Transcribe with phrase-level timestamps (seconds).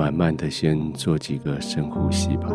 [0.00, 2.48] 慢慢的先做几个深呼吸吧。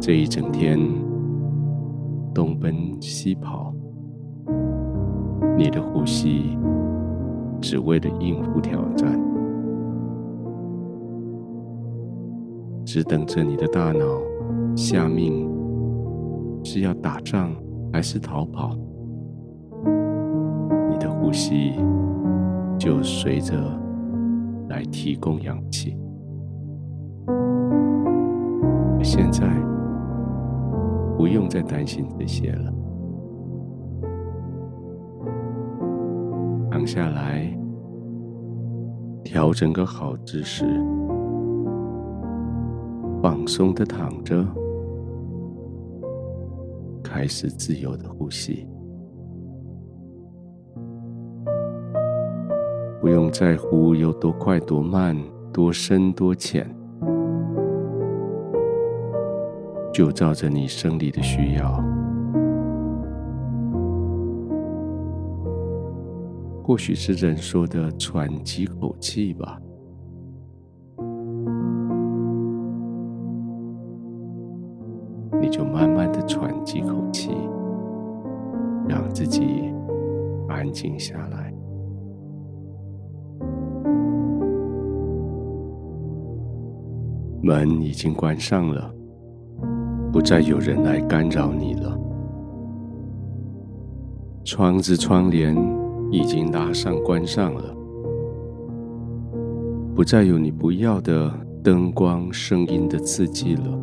[0.00, 0.78] 这一整天
[2.32, 3.74] 东奔西跑，
[5.58, 6.56] 你的呼吸
[7.60, 9.20] 只为了应付挑战，
[12.82, 14.06] 只等着你的大脑
[14.74, 15.46] 下命
[16.64, 17.54] 是要打仗
[17.92, 18.74] 还是逃跑，
[20.90, 21.74] 你的呼吸
[22.78, 23.54] 就随着
[24.68, 25.98] 来提供氧气。
[29.02, 29.48] 现在
[31.16, 32.72] 不用再担心这些了，
[36.70, 37.52] 躺下来，
[39.24, 40.64] 调整个好姿势，
[43.22, 44.46] 放松的躺着，
[47.02, 48.66] 开始自由的呼吸。
[53.00, 55.16] 不用在乎有多快多慢，
[55.52, 56.68] 多深多浅，
[59.92, 61.82] 就照着你生理的需要。
[66.64, 69.58] 或许是人说的喘几口气吧，
[75.40, 77.30] 你就慢慢的喘几口气，
[78.88, 79.72] 让自己
[80.48, 81.54] 安静下来。
[87.48, 88.94] 门已经关上了，
[90.12, 91.98] 不再有人来干扰你了。
[94.44, 95.56] 窗子窗帘
[96.10, 97.74] 已经拉上关上了，
[99.94, 101.32] 不再有你不要的
[101.64, 103.78] 灯光、声音的刺激了。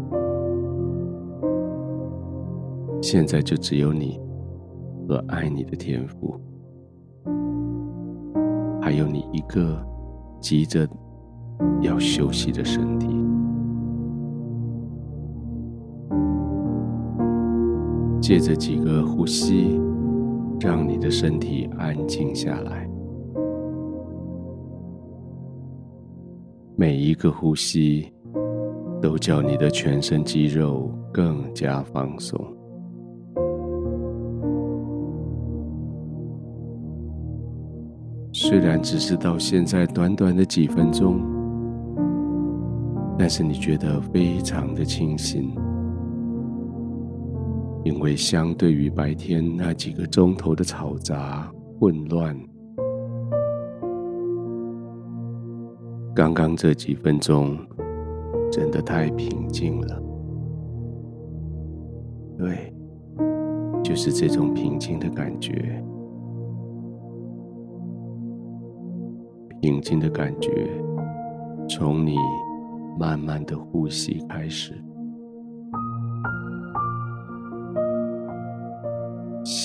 [3.02, 4.20] 现在就只有你
[5.08, 6.40] 和爱你的天父，
[8.80, 9.84] 还有你一个
[10.40, 10.88] 急着
[11.82, 13.08] 要休息的身体。
[18.26, 19.80] 借着几个呼吸，
[20.60, 22.90] 让你的身体安静下来。
[26.76, 28.12] 每一个呼吸，
[29.00, 32.36] 都叫你的全身肌肉更加放松。
[38.34, 41.22] 虽然只是到现在短短的几分钟，
[43.20, 45.56] 但是你觉得非常的清醒。
[47.86, 51.48] 因为相对于白天那几个钟头的嘈杂
[51.80, 52.36] 混乱，
[56.16, 57.56] 刚刚这几分钟
[58.52, 60.02] 真的太平静了。
[62.40, 62.74] 对，
[63.84, 65.52] 就是这种平静的感觉，
[69.62, 70.68] 平静的感觉，
[71.70, 72.16] 从你
[73.00, 74.74] 慢慢的呼吸开始。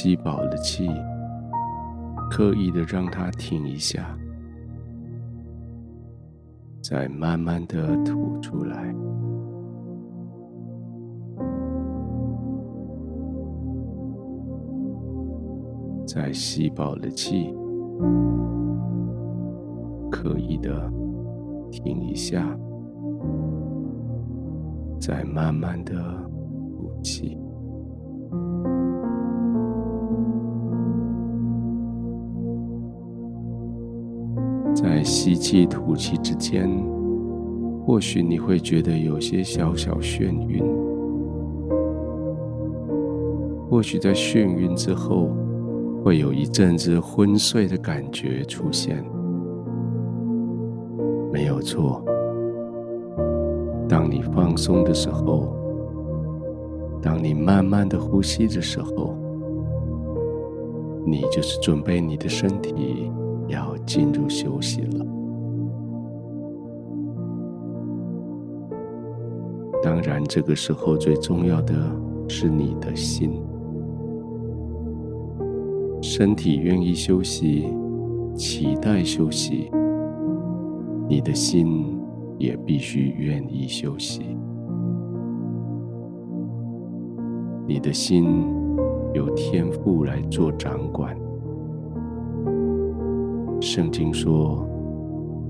[0.02, 0.88] 吸饱了气，
[2.30, 4.16] 刻意的让它停一下，
[6.82, 8.94] 再慢慢的吐出来。
[16.06, 17.54] 再吸饱了气，
[20.10, 20.90] 刻意的
[21.70, 22.58] 停一下，
[24.98, 25.92] 再慢慢的
[26.70, 27.36] 吐气。
[34.90, 36.68] 在吸气、吐气之间，
[37.86, 40.64] 或许你会觉得有些小小眩晕，
[43.70, 45.30] 或许在眩晕之后，
[46.02, 49.04] 会有一阵子昏睡的感觉出现。
[51.32, 52.04] 没有错，
[53.88, 55.54] 当你放松的时候，
[57.00, 59.14] 当你慢慢的呼吸的时候，
[61.06, 63.08] 你就是准备你的身体。
[63.50, 65.06] 要进入休息了。
[69.82, 71.74] 当然，这个时候最重要的
[72.28, 73.42] 是你的心。
[76.02, 77.66] 身体愿意休息，
[78.34, 79.70] 期待休息，
[81.08, 81.98] 你的心
[82.38, 84.22] 也必须愿意休息。
[87.66, 88.46] 你的心
[89.12, 91.19] 由天父来做掌管。
[93.60, 94.66] 圣经说：“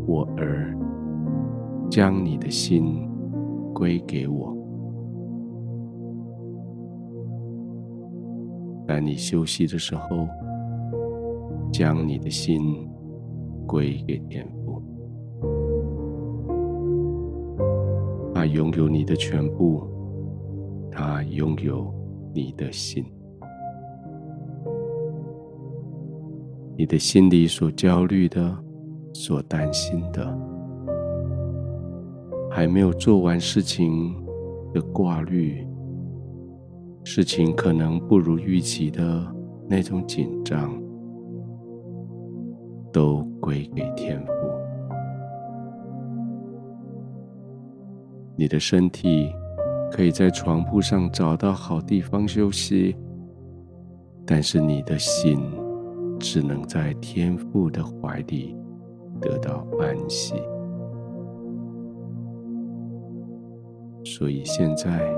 [0.05, 0.77] 我儿，
[1.89, 3.09] 将你的心
[3.73, 4.57] 归给我。
[8.89, 10.27] 在你休息的时候，
[11.73, 12.61] 将你的心
[13.65, 14.83] 归给天父。
[18.35, 19.87] 他拥有你的全部，
[20.91, 21.95] 他拥有
[22.35, 23.05] 你的心。
[26.81, 28.57] 你的心里所焦虑的、
[29.13, 30.35] 所担心的，
[32.51, 34.17] 还没有做完事情
[34.73, 35.63] 的挂虑，
[37.05, 39.23] 事情可能不如预期的
[39.69, 40.73] 那种紧张，
[42.91, 44.33] 都归给天赋。
[48.39, 49.31] 你的身体
[49.93, 52.97] 可以在床铺上找到好地方休息，
[54.25, 55.39] 但是你的心，
[56.21, 58.55] 只能在天父的怀里
[59.21, 60.35] 得到安息。
[64.05, 65.13] 所以现在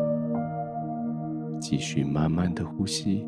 [1.60, 3.26] 继续慢慢的呼吸，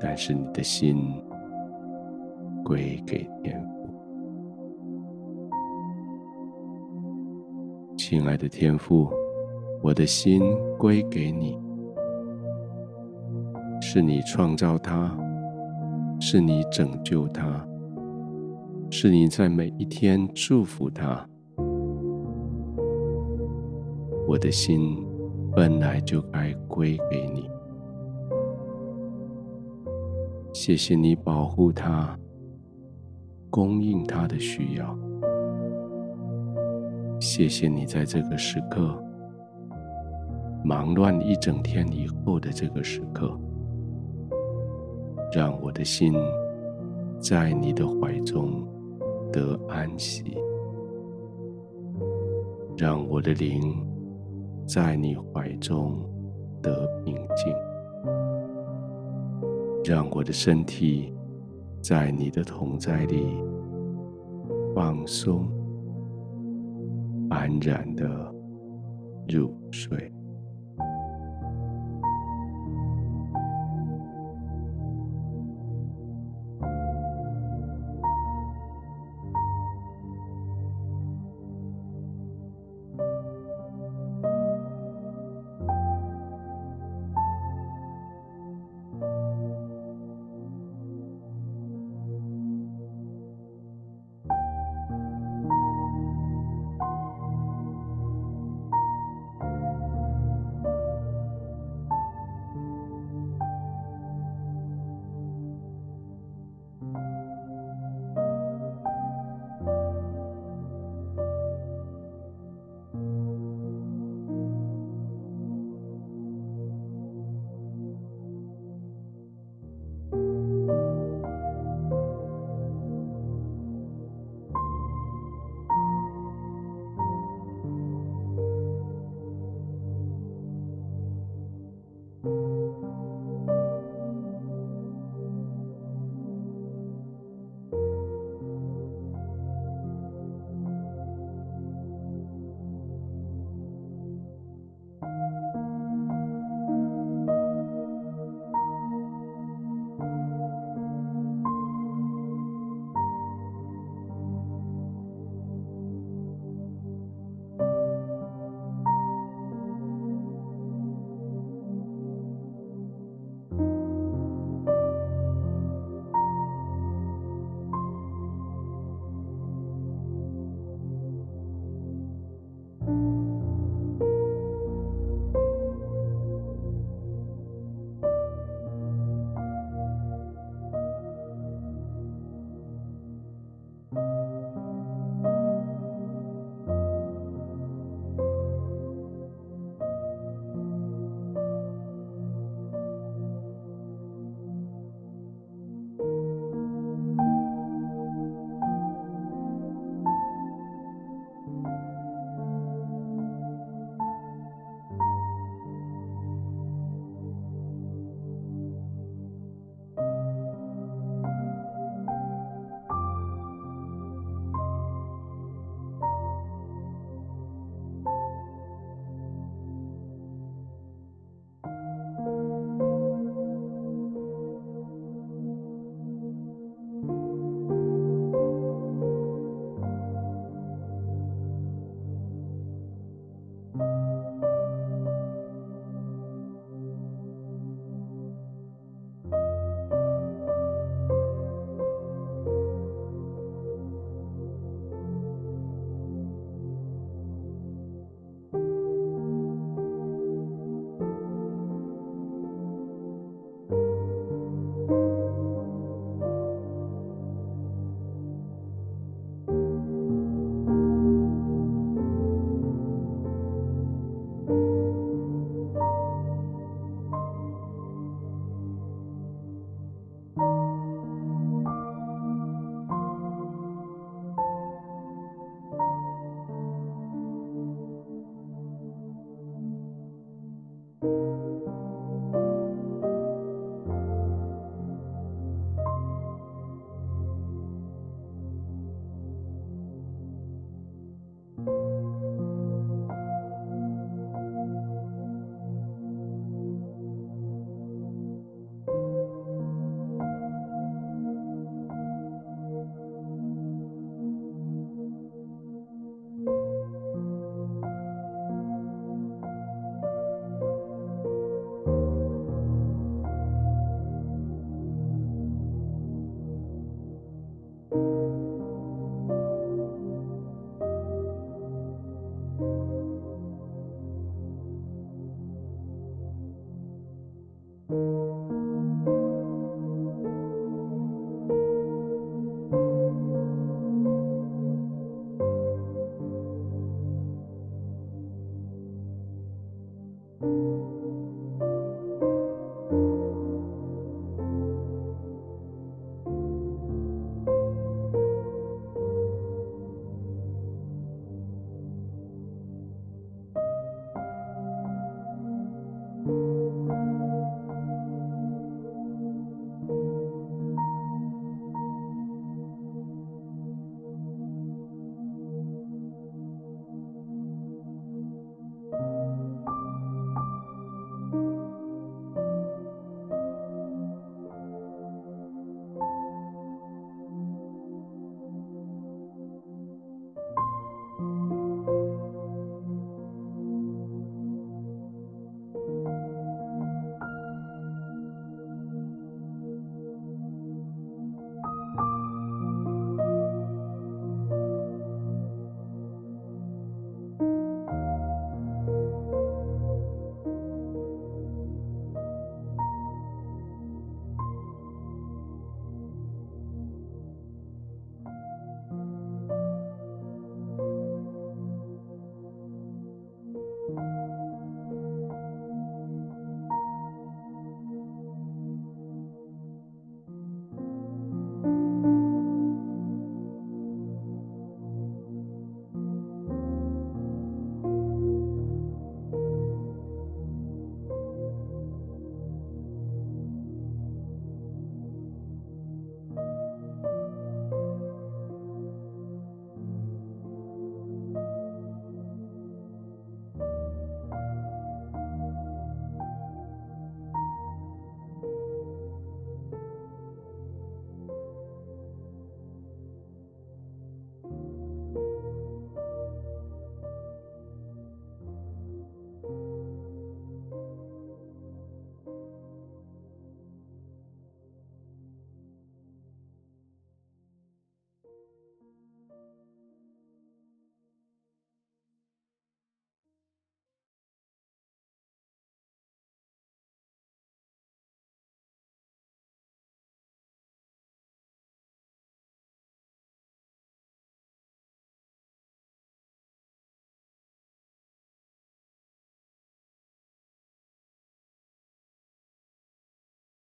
[0.00, 0.96] 但是你的心
[2.64, 3.88] 归给天父。
[7.96, 9.08] 亲爱的天父，
[9.82, 10.42] 我的心
[10.78, 11.67] 归给你。
[13.90, 15.10] 是你创造他，
[16.20, 17.66] 是你拯救他，
[18.90, 21.26] 是你在每一天祝福他。
[24.28, 25.02] 我的心
[25.56, 27.48] 本来就该归给你。
[30.52, 32.14] 谢谢你保护他，
[33.48, 34.94] 供应他的需要。
[37.18, 39.02] 谢谢你在这个时刻，
[40.62, 43.34] 忙乱一整天以后的这个时刻。
[45.30, 46.14] 让我的心
[47.20, 48.66] 在你的怀中
[49.30, 50.24] 得安息，
[52.76, 53.86] 让我的灵
[54.66, 55.98] 在你怀中
[56.62, 57.54] 得平静，
[59.84, 61.12] 让我的身体
[61.82, 63.26] 在你的同在里
[64.74, 65.46] 放松，
[67.28, 68.34] 安然的
[69.28, 70.10] 入睡。